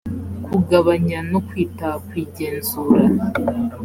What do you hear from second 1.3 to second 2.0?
no kwita